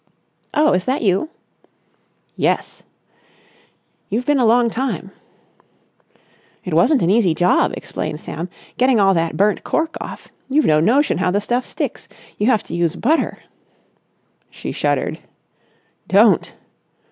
"Oh, 0.55 0.73
is 0.73 0.85
that 0.85 1.03
you?" 1.03 1.29
"Yes." 2.35 2.81
"You've 4.09 4.25
been 4.25 4.39
a 4.39 4.45
long 4.47 4.71
time." 4.71 5.11
"It 6.65 6.73
wasn't 6.73 7.03
an 7.03 7.11
easy 7.11 7.35
job," 7.35 7.71
explained 7.77 8.19
Sam, 8.19 8.49
"getting 8.77 8.99
all 8.99 9.13
that 9.13 9.37
burnt 9.37 9.63
cork 9.63 9.97
off. 10.01 10.29
You've 10.49 10.65
no 10.65 10.79
notion 10.79 11.19
how 11.19 11.29
the 11.29 11.39
stuff 11.39 11.67
sticks. 11.67 12.07
You 12.39 12.47
have 12.47 12.63
to 12.63 12.73
use 12.75 12.95
butter...." 12.95 13.43
She 14.49 14.71
shuddered. 14.71 15.19
"Don't!" 16.07 16.51